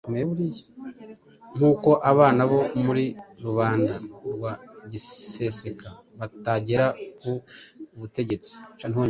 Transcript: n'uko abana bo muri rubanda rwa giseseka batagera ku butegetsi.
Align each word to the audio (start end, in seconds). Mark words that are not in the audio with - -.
n'uko 1.57 1.89
abana 2.11 2.41
bo 2.51 2.59
muri 2.85 3.05
rubanda 3.45 3.93
rwa 4.35 4.53
giseseka 4.91 5.89
batagera 6.19 6.87
ku 7.19 7.31
butegetsi. 7.99 8.53